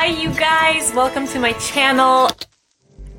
[0.00, 2.28] Hi you guys, welcome to my channel.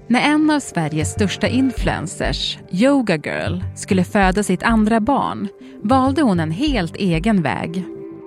[0.08, 5.48] När en av Sveriges största influencers, Yoga Girl, skulle föda sitt andra barn
[5.82, 7.86] valde hon en helt egen väg.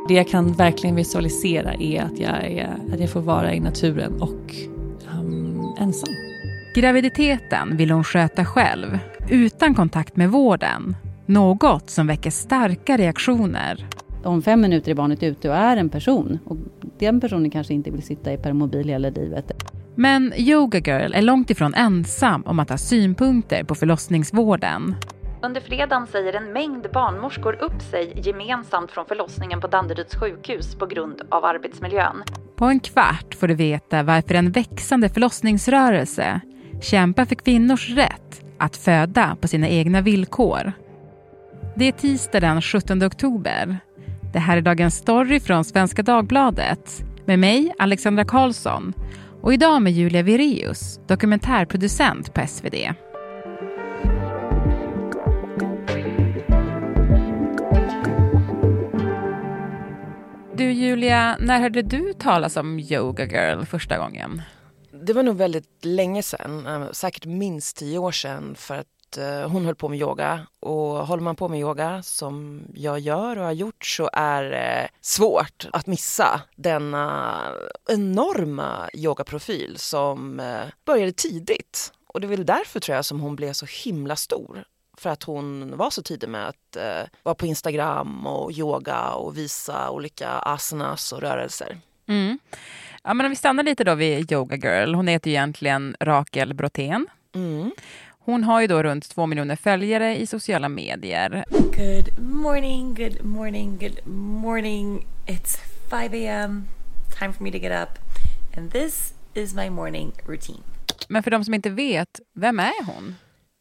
[0.09, 4.23] Det jag kan verkligen visualisera är att jag, är, att jag får vara i naturen
[4.23, 4.55] och
[5.15, 6.15] um, ensam.
[6.75, 8.99] Graviditeten vill hon sköta själv,
[9.29, 10.97] utan kontakt med vården.
[11.27, 13.87] Något som väcker starka reaktioner.
[14.25, 16.57] Om fem minuter är barnet ute och är en person och
[17.03, 19.53] den personen kanske inte vill sitta i permobil hela livet.
[19.95, 24.95] Men Yoga Girl är långt ifrån ensam om att ha synpunkter på förlossningsvården.
[25.43, 30.87] Under fredagen säger en mängd barnmorskor upp sig gemensamt från förlossningen på Danderyds sjukhus på
[30.87, 32.23] grund av arbetsmiljön.
[32.57, 36.41] På en kvart får du veta varför en växande förlossningsrörelse
[36.81, 40.73] kämpar för kvinnors rätt att föda på sina egna villkor.
[41.77, 43.79] Det är tisdag den 17 oktober.
[44.33, 48.93] Det här är dagens story från Svenska Dagbladet med mig, Alexandra Karlsson
[49.43, 52.75] och idag med Julia Vireus, dokumentärproducent på SvD.
[60.55, 64.43] Du Julia, när hörde du talas om Yoga Girl första gången?
[65.07, 68.87] Det var nog väldigt länge sedan, eh, säkert minst tio år sedan för att
[69.19, 73.39] eh, hon höll på med yoga och håller man på med yoga som jag gör
[73.39, 77.39] och har gjort så är det svårt att missa denna
[77.89, 81.93] enorma yogaprofil som eh, började tidigt.
[82.07, 84.65] Och det är väl därför tror jag som hon blev så himla stor
[84.97, 89.39] för att hon var så tidig med att eh, vara på Instagram och yoga och
[89.39, 91.79] visa olika asanas och rörelser.
[92.07, 92.39] Mm.
[93.03, 94.95] Ja, men om vi stannar lite då vid Yoga Girl.
[94.95, 97.07] Hon heter ju egentligen Rakel Brotén.
[97.35, 97.73] Mm.
[98.25, 101.45] Hon har ju då runt två miljoner följare i sociala medier.
[101.51, 105.07] Good morning, good morning, good morning.
[105.27, 105.59] It's
[105.91, 106.69] 5 a.m.
[107.19, 107.99] Time for me to get up.
[108.57, 110.63] And this is my morning routine.
[111.09, 113.15] Men för de som inte vet, vem är hon?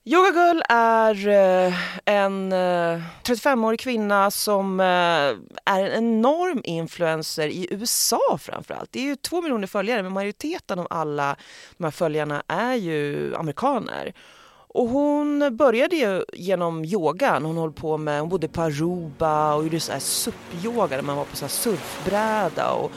[0.03, 1.73] Yoga Girl är eh,
[2.05, 2.53] en
[3.23, 4.85] 35-årig kvinna som eh,
[5.65, 8.91] är en enorm influencer i USA framförallt.
[8.91, 11.35] Det är ju två miljoner följare men majoriteten av alla
[11.77, 14.13] de här följarna är ju amerikaner.
[14.73, 17.45] Och hon började ju genom yogan.
[17.45, 21.17] Hon höll på med, hon bodde på Aruba och gjorde så här SUP-yoga där man
[21.17, 22.91] var på så här surfbräda och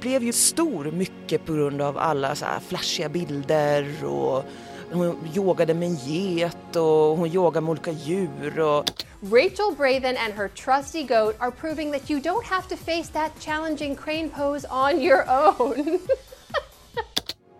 [0.00, 4.44] blev ju stor mycket på grund av alla så här flashiga bilder och
[4.92, 8.60] hon yogade med en get och hon yogade med olika djur.
[8.60, 8.84] Och...
[9.22, 13.30] Rachel Braven and her trusty goat are proving that you don't have to face that
[13.40, 15.98] challenging crane pose on your own.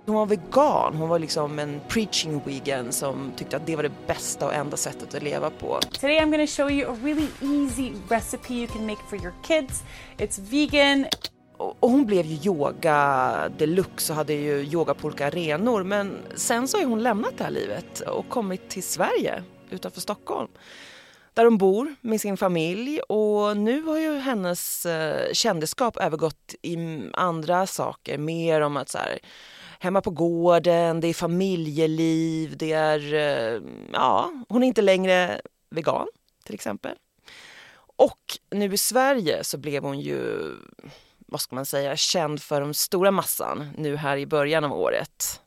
[0.06, 4.06] Hon var vegan, hon var liksom en preaching vegan som tyckte att det var det
[4.06, 5.80] bästa och enda sättet att leva på.
[5.92, 9.82] Today I'm to show you a really easy recipe you can make for your kids.
[10.18, 11.06] It's vegan.
[11.56, 16.68] Och hon blev ju yoga deluxe och hade ju yoga på olika arenor men sen
[16.68, 20.48] så har hon lämnat det här livet och kommit till Sverige utanför Stockholm
[21.34, 26.76] där hon bor med sin familj och nu har ju hennes eh, kändisskap övergått i
[27.12, 29.18] andra saker, mer om att så här,
[29.78, 36.08] hemma på gården, det är familjeliv, det är, eh, ja, hon är inte längre vegan
[36.44, 36.96] till exempel.
[37.96, 40.52] Och nu i Sverige så blev hon ju
[41.26, 45.40] vad ska man säga, känd för den stora massan nu här i början av året.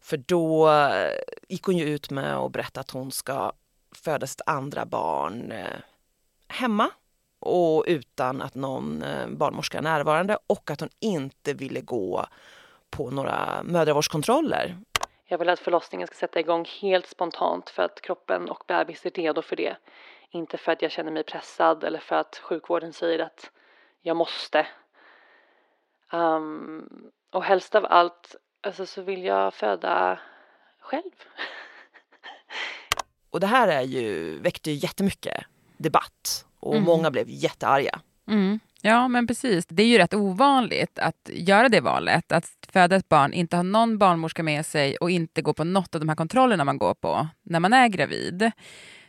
[0.00, 1.12] För då eh,
[1.48, 3.52] gick hon ju ut med att berätta att hon ska
[3.94, 5.66] föda sitt andra barn eh,
[6.48, 6.90] hemma
[7.40, 12.26] och utan att någon barnmorska är närvarande och att hon inte ville gå
[12.96, 14.76] på några mödravårdskontroller.
[15.24, 19.10] Jag vill att förlossningen ska sätta igång helt spontant för att kroppen och bebis är
[19.10, 19.76] redo för det.
[20.30, 23.50] Inte för att jag känner mig pressad eller för att sjukvården säger att
[24.02, 24.66] jag måste
[26.12, 30.18] Um, och helst av allt alltså, så vill jag föda
[30.80, 31.10] själv.
[33.30, 35.44] och det här är ju, väckte ju jättemycket
[35.76, 36.84] debatt och Mm.
[36.84, 38.00] många blev jättearga.
[38.28, 38.60] Mm.
[38.84, 39.66] Ja, men precis.
[39.66, 42.32] Det är ju rätt ovanligt att göra det valet.
[42.32, 45.94] Att föda ett barn, inte ha någon barnmorska med sig och inte gå på något
[45.94, 48.50] av de här kontrollerna man går på när man är gravid.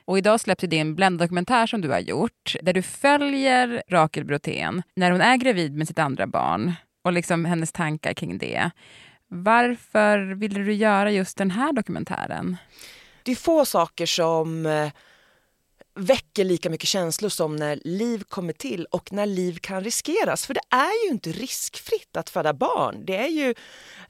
[0.05, 5.11] Och idag släpps din Blenda-dokumentär som du har gjort, där du följer Rakel Brotén när
[5.11, 8.71] hon är gravid med sitt andra barn och liksom hennes tankar kring det.
[9.27, 12.57] Varför ville du göra just den här dokumentären?
[13.23, 14.91] Det är få saker som eh,
[15.95, 20.45] väcker lika mycket känslor som när liv kommer till och när liv kan riskeras.
[20.45, 23.05] För det är ju inte riskfritt att föda barn.
[23.05, 23.55] Det är ju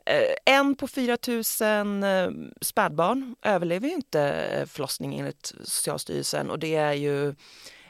[0.06, 6.60] eh, en på 4 000 eh, spädbarn överlever ju inte eh, förlossning enligt Socialstyrelsen och
[6.60, 7.36] det är ju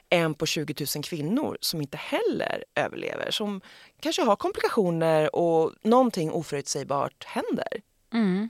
[0.10, 3.62] en på 20 000 kvinnor som inte heller överlever, som
[4.00, 7.82] kanske har komplikationer och någonting oförutsägbart händer.
[8.14, 8.50] Mm.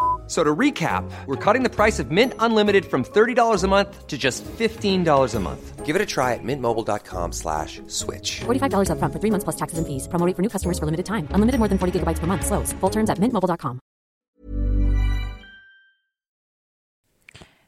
[0.31, 4.17] So to recap, we're cutting the price of Mint Unlimited from $30 a month to
[4.17, 5.85] just $15 a month.
[5.85, 8.39] Give it a try at mintmobile.com slash switch.
[8.39, 10.07] $45 up front for three months plus taxes and fees.
[10.07, 11.27] Promo rate for new customers for limited time.
[11.31, 12.45] Unlimited more than 40 gigabytes per month.
[12.45, 12.71] Slows.
[12.79, 13.79] Full terms at mintmobile.com.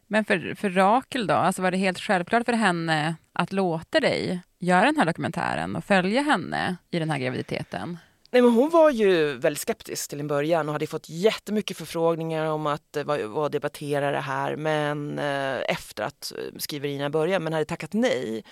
[0.07, 4.42] Men för, för Rakel då, alltså var det helt självklart för henne att låta dig
[4.59, 7.98] göra den här dokumentären och följa henne i den här graviditeten?
[8.33, 12.45] Nej, men hon var ju väldigt skeptisk till en början och hade fått jättemycket förfrågningar
[12.45, 17.53] om att vara vad, debattera det här men eh, efter att eh, skriverierna började men
[17.53, 18.44] hade tackat nej.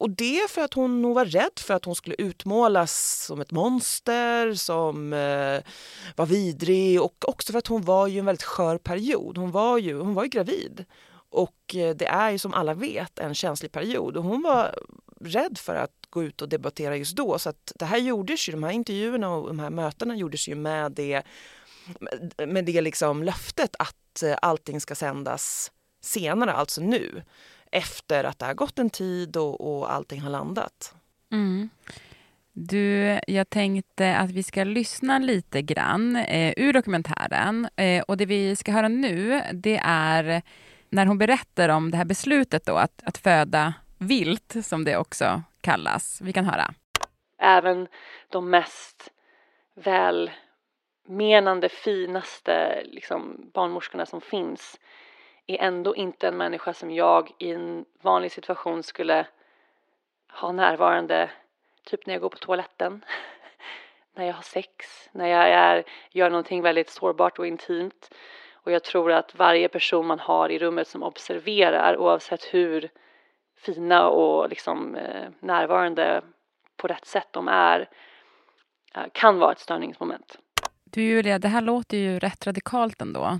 [0.00, 3.50] Och det för att hon nog var rädd för att hon skulle utmålas som ett
[3.50, 5.60] monster, som eh,
[6.16, 9.38] var vidrig och också för att hon var ju en väldigt skör period.
[9.38, 10.84] Hon var ju, hon var ju gravid.
[11.30, 14.78] Och eh, det är ju som alla vet en känslig period och hon var
[15.20, 17.38] rädd för att gå ut och debattera just då.
[17.38, 20.54] Så att det här gjordes ju, de här intervjuerna och de här mötena gjordes ju
[20.54, 21.22] med det,
[22.46, 27.22] med det liksom löftet att eh, allting ska sändas senare, alltså nu.
[27.70, 30.94] Efter att det har gått en tid och, och allting har landat.
[31.32, 31.68] Mm.
[32.52, 37.68] Du, jag tänkte att vi ska lyssna lite grann eh, ur dokumentären.
[37.76, 40.42] Eh, och det vi ska höra nu, det är
[40.90, 45.42] när hon berättar om det här beslutet då, att, att föda vilt, som det också
[45.66, 46.20] kallas.
[46.20, 46.74] Vi kan höra.
[47.38, 47.88] Även
[48.28, 49.12] de mest
[49.74, 54.80] välmenande, finaste liksom, barnmorskorna som finns
[55.46, 59.26] är ändå inte en människa som jag i en vanlig situation skulle
[60.28, 61.30] ha närvarande,
[61.84, 63.04] typ när jag går på toaletten,
[64.14, 68.14] när jag har sex, när jag är, gör någonting väldigt sårbart och intimt.
[68.52, 72.90] Och jag tror att varje person man har i rummet som observerar, oavsett hur
[73.66, 76.22] fina och liksom eh, närvarande
[76.76, 77.88] på rätt sätt de är,
[78.94, 80.38] eh, kan vara ett störningsmoment.
[80.84, 83.38] Du Julia, det här låter ju rätt radikalt ändå.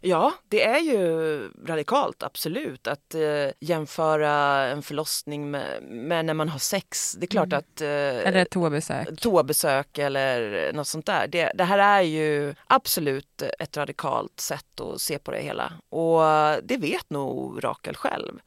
[0.00, 2.86] Ja, det är ju radikalt, absolut.
[2.86, 4.32] Att eh, jämföra
[4.66, 7.12] en förlossning med, med, när man har sex.
[7.12, 7.58] Det är klart mm.
[7.58, 7.80] att...
[7.80, 9.20] Eh, eller toabesök.
[9.20, 11.26] Toabesök eller något sånt där.
[11.26, 15.72] Det, det, här är ju absolut ett radikalt sätt att se på det hela.
[15.88, 16.20] Och
[16.62, 18.40] det vet nog Rakel själv.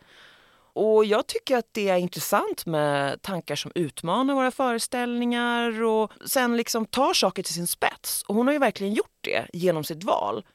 [0.74, 6.58] Och jag tycker att det är intressant med tankar som utmanar våra föreställningar och sen
[6.58, 8.24] liksom tar saker till sin spets.
[8.28, 10.46] Och hon har ju verkligen gjort det genom sitt val.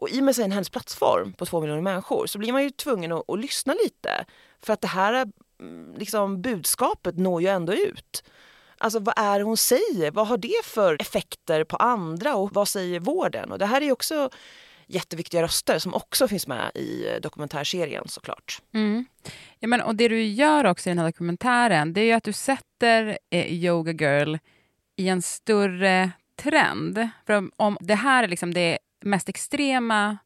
[0.00, 2.70] Och i och med sin hennes plattform på två miljoner människor så blir man ju
[2.70, 4.24] tvungen att, att lyssna lite.
[4.62, 5.26] För att det här
[5.60, 8.24] mm, liksom, budskapet når ju ändå ut.
[8.78, 10.10] Alltså vad är det hon säger?
[10.10, 13.52] Vad har det för effekter på andra och vad säger vården?
[13.52, 14.30] Och det här är ju också
[14.90, 18.62] jätteviktiga röster som också finns med i eh, dokumentärserien såklart.
[18.74, 19.04] Mm.
[19.58, 22.24] Ja, men, och det du gör också i den här dokumentären det är ju att
[22.24, 24.36] du sätter eh, Yoga Girl
[24.96, 27.08] i en större trend.
[27.26, 30.18] För om, om det här är liksom det mest extrema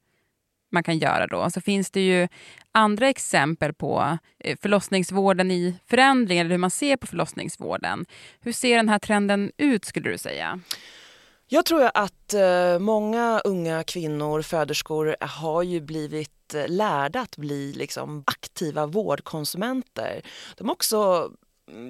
[0.72, 2.28] man kan göra då, så finns det ju
[2.72, 8.06] andra exempel på eh, förlossningsvården i förändring, eller hur man ser på förlossningsvården.
[8.40, 10.60] Hur ser den här trenden ut skulle du säga?
[11.48, 17.36] Jag tror att eh, många unga kvinnor, föderskor, eh, har ju blivit eh, lärda att
[17.36, 20.22] bli liksom aktiva vårdkonsumenter.
[20.56, 21.30] De har också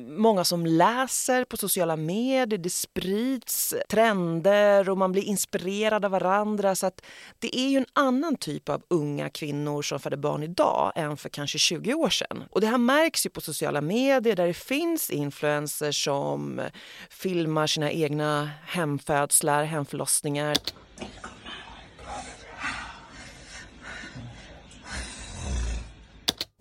[0.06, 6.74] många som läser på sociala medier, det sprids trender och man blir inspirerad av varandra.
[6.74, 7.04] Så att
[7.38, 11.28] det är ju en annan typ av unga kvinnor som föder barn idag än för
[11.28, 12.44] kanske 20 år sedan.
[12.50, 16.60] Och det här märks ju på sociala medier där det finns influencers som
[17.10, 20.56] filmar sina egna hemfödslar, hemförlossningar.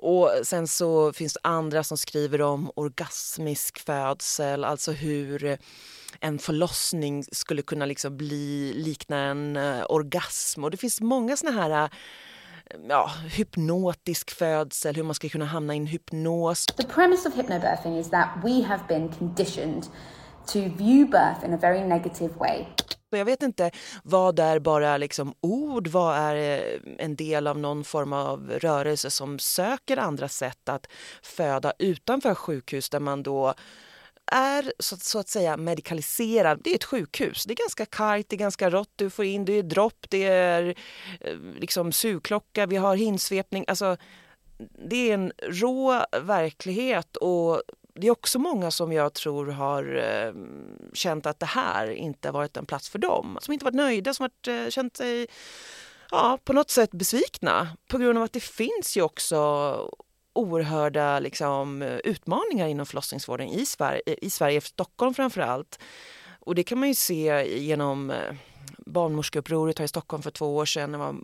[0.04, 5.58] Och sen så finns det andra som skriver om orgasmisk födsel, alltså hur
[6.20, 10.64] en förlossning skulle kunna liksom bli likna en eh, orgasm.
[10.64, 11.90] Och det finns många såna här eh,
[12.90, 16.66] ja, hypnotisk födsel, hur man ska kunna hamna i en hypnos.
[16.66, 19.84] The premise of hypnobirthing is that we have been conditioned
[20.46, 22.68] to view birth in a very negative way.
[23.18, 23.72] Jag vet inte
[24.04, 29.10] vad är bara liksom ord, vad är eh, en del av någon form av rörelse
[29.10, 30.88] som söker andra sätt att
[31.22, 33.54] föda utanför sjukhus där man då
[34.26, 36.62] är så, så, att säga medikaliserad.
[36.64, 37.44] Det är ett sjukhus.
[37.46, 38.92] Det är ganska kargt, det är ganska rått.
[38.96, 40.76] Du får in, det är dropp, det är
[41.20, 43.66] eh, liksom sugklocka, vi har hinsvepning.
[43.68, 43.98] Alltså,
[44.90, 47.62] det är en rå verklighet och
[47.94, 50.34] det är också många som jag tror har eh,
[50.94, 53.38] känt att det här inte har varit en plats för dem.
[53.42, 55.28] Som inte varit nöjda, som har eh, känt sig
[56.12, 59.38] ja, på något sätt besvikna på grund av att det finns ju också
[60.34, 65.80] oerhörda liksom, utmaningar inom förlossningsvården i Sverige, i Sverige, Stockholm framför allt.
[66.40, 68.36] Och det kan man ju se genom eh,
[68.94, 70.92] barnmorskeupproret här i Stockholm för två år sedan.
[70.92, 71.16] Det var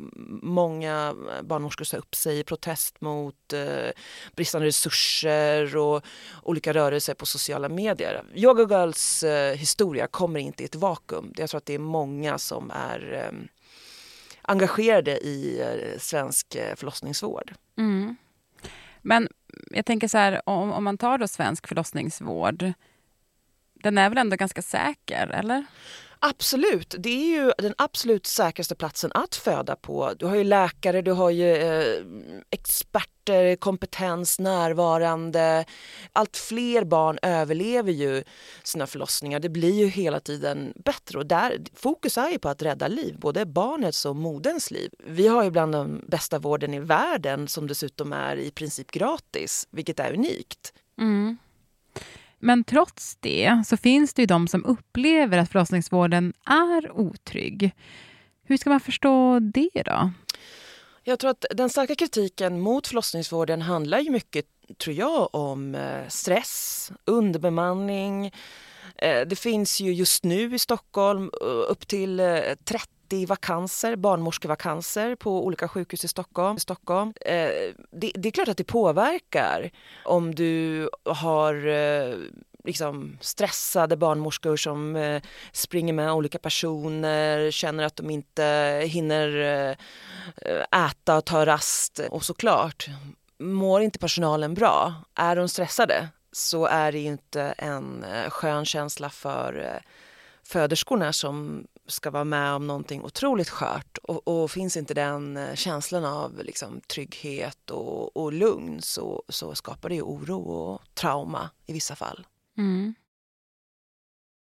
[0.44, 3.90] många eh, barnmorskor som sa upp sig i protest mot eh,
[4.36, 6.04] bristande resurser och
[6.44, 8.24] olika rörelser på sociala medier.
[8.36, 11.34] Yoga Girls eh, historia kommer inte i ett vakuum.
[11.38, 13.40] Jag tror att det är många som är eh,
[14.42, 17.54] engagerade i eh, svensk eh, förlossningsvård.
[17.78, 18.16] Mm.
[19.02, 19.28] Men
[19.72, 22.74] jag tänker så här, om, om man tar då svensk förlossningsvård,
[23.74, 25.66] den är väl ändå ganska säker, eller?
[26.22, 30.14] Absolut, det är ju den absolut säkraste platsen att föda på.
[30.20, 32.04] Du har ju läkare, du har ju eh,
[32.50, 35.66] experter, kompetens, närvarande.
[36.14, 38.24] Allt fler barn överlever ju
[38.64, 39.40] sina förlossningar.
[39.40, 43.20] Det blir ju hela tiden bättre och där, fokus är ju på att rädda liv,
[43.20, 44.92] både barnets och moderns liv.
[45.06, 49.68] Vi har ju bland den bästa vården i världen som dessutom är i princip gratis,
[49.72, 50.74] vilket är unikt.
[51.02, 51.38] Mm.
[52.40, 57.72] Men trots det så finns det ju de som upplever att förlossningsvården är otrygg.
[58.44, 60.12] Hur ska man förstå det då?
[61.04, 64.46] Jag tror att den starka kritiken mot förlossningsvården handlar ju mycket,
[64.78, 68.32] tror jag, om eh, stress, underbemanning.
[68.96, 75.16] Eh, det finns ju just nu i Stockholm eh, upp till eh, 30 vakanser, barnmorskevakanser
[75.16, 76.60] på olika sjukhus i Stockholm.
[76.60, 77.14] Stockholm.
[77.92, 79.72] Det, det, är klart att det påverkar
[80.06, 81.56] om du har
[82.64, 89.38] liksom stressade barnmorskor som eh, springer med olika personer, känner att de inte hinner
[90.46, 92.00] eh, äta och ta rast.
[92.12, 92.88] Och såklart,
[93.40, 99.10] mår inte personalen bra, är de stressade så är det inte en eh, skön känsla
[99.10, 99.82] för eh,
[100.44, 105.56] föderskorna som ska vara med om någonting otroligt skört och, och finns inte den eh,
[105.56, 111.50] känslan av liksom, trygghet och, och lugn så, så skapar det ju oro och trauma
[111.66, 112.28] i vissa fall.
[112.58, 112.96] Mm.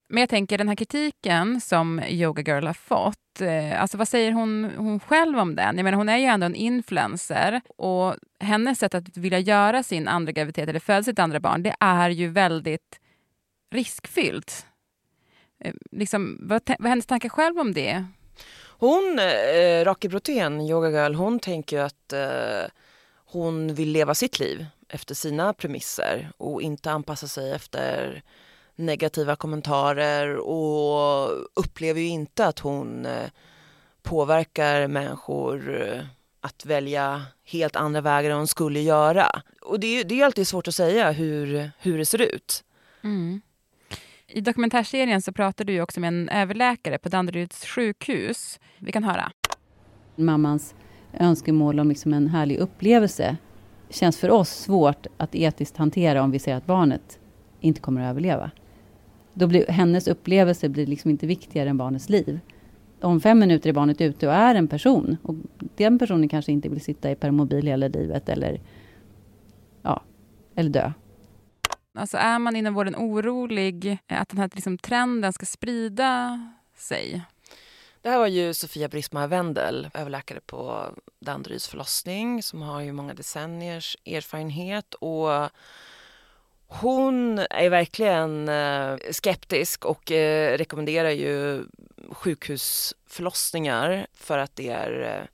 [0.09, 4.33] Men jag tänker den här kritiken som Yoga Girl har fått, eh, alltså vad säger
[4.33, 5.77] hon, hon själv om den?
[5.77, 10.09] Jag menar hon är ju ändå en influencer och hennes sätt att vilja göra sin
[10.09, 13.00] andra graviditet eller föda sitt andra barn, det är ju väldigt
[13.71, 14.67] riskfyllt.
[15.65, 18.05] Eh, liksom, vad, vad är hennes tankar själv om det?
[18.79, 22.71] Hon, eh, Raki Brotén, Yoga Girl, hon tänker att eh,
[23.25, 28.23] hon vill leva sitt liv efter sina premisser och inte anpassa sig efter
[28.78, 33.30] negativa kommentarer och upplever ju inte att hon eh,
[34.02, 36.00] påverkar människor eh,
[36.40, 39.42] att välja helt andra vägar än hon skulle göra.
[39.62, 42.64] Och det, det är alltid svårt att säga hur, hur det ser ut.
[43.04, 43.40] Mm.
[44.26, 48.61] I dokumentärserien så pratar du också med en överläkare på Danderyds sjukhus.
[48.78, 49.32] Vi kan höra.
[50.16, 50.75] Mammans
[51.12, 53.37] önskemål om liksom en härlig upplevelse
[53.90, 57.18] känns för oss svårt att etiskt hantera om vi ser att barnet
[57.61, 58.50] inte kommer att överleva.
[59.38, 62.40] Då blir, hennes upplevelse blir liksom inte viktigare än barnets liv.
[63.00, 65.35] Om fem minuter är barnet ute och är en person och
[65.76, 68.61] den personen kanske inte vill sitta i permobil hela livet eller,
[69.83, 70.02] ja,
[70.54, 70.92] eller dö.
[71.95, 76.40] Alltså är man inom vården orolig att den här liksom, trenden ska sprida
[76.76, 77.23] sig?
[78.02, 80.87] Det här var ju Sofia Brisma Wendel, överläkare på
[81.21, 85.50] Danderyds förlossning som har ju många decenniers erfarenhet och
[86.68, 91.64] hon är verkligen eh, skeptisk och eh, rekommenderar ju
[92.10, 95.26] sjukhusförlossningar för att det är eh,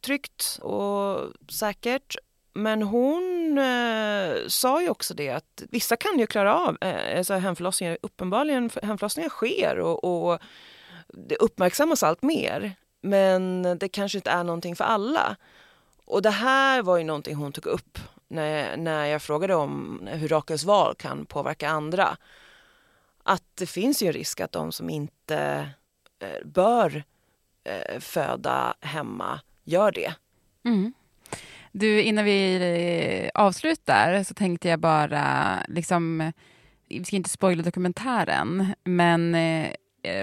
[0.00, 2.16] tryggt och säkert.
[2.52, 7.34] Men hon eh, sa ju också det att vissa kan ju klara av eh, alltså
[7.34, 7.98] hemförlossningar.
[8.02, 10.38] Uppenbarligen hemförlossningar sker och, och
[11.08, 12.72] det uppmärksammas allt mer.
[13.00, 15.36] Men det kanske inte är någonting för alla.
[16.04, 17.98] Och det här var ju någonting hon tog upp
[18.32, 22.16] när, när jag frågade om hur Rakels val kan påverka andra.
[23.22, 25.68] Att det finns ju en risk att de som inte
[26.20, 27.04] eh, bör
[27.64, 30.14] eh, föda hemma gör det.
[30.64, 30.92] Mm.
[31.72, 32.54] Du, innan vi
[33.34, 36.32] eh, avslutar så tänkte jag bara, liksom,
[36.88, 39.70] vi ska inte spoila dokumentären, men eh,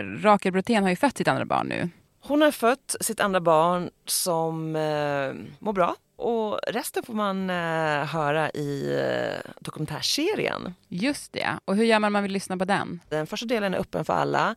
[0.03, 1.89] Rakel Brotén har ju fött sitt andra barn nu.
[2.21, 8.05] Hon har fött sitt andra barn som eh, mår bra Och resten får man eh,
[8.05, 10.73] höra i eh, dokumentärserien.
[10.87, 11.59] Just det.
[11.65, 12.99] Och hur gör man om man vill lyssna på den?
[13.09, 14.55] Den första delen är öppen för alla.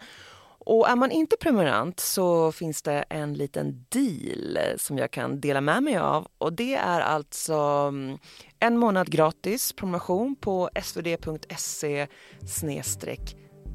[0.64, 5.60] Och är man inte prenumerant så finns det en liten deal som jag kan dela
[5.60, 6.28] med mig av.
[6.38, 7.54] Och det är alltså
[7.88, 8.18] mm,
[8.58, 12.06] en månad gratis prenumeration på svd.se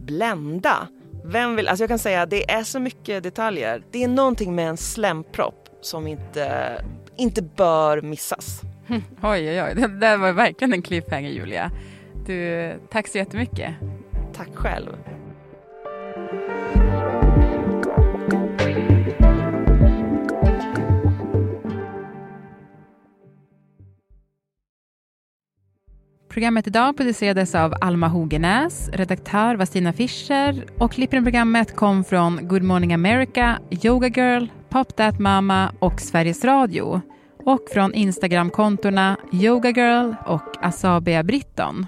[0.07, 0.87] blända.
[1.25, 3.83] Vem vill, alltså jag kan säga det är så mycket detaljer.
[3.91, 6.75] Det är någonting med en slempropp som inte,
[7.17, 8.61] inte bör missas.
[9.21, 9.73] Oj, oj, oj.
[9.75, 11.71] Det där var verkligen en cliffhanger, Julia.
[12.25, 13.73] Du, tack så jättemycket.
[14.33, 14.97] Tack själv.
[26.37, 32.03] Programmet idag producerades av Alma Hogenäs, redaktör var Stina Fischer och klippen i programmet kom
[32.03, 37.01] från Good Morning America, Yoga Girl, Pop That Mama och Sveriges Radio
[37.45, 41.85] och från Instagramkontona Yoga Girl och Asabia Britton.